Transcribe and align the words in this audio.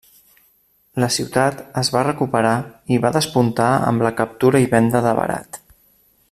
La 1.03 1.09
ciutat 1.15 1.59
es 1.81 1.91
va 1.97 2.01
recuperar 2.07 2.55
i 2.97 2.99
va 3.05 3.13
despuntar 3.19 3.69
amb 3.91 4.07
la 4.07 4.13
captura 4.23 4.63
i 4.65 4.71
venda 4.73 5.03
de 5.09 5.15
verat. 5.23 5.63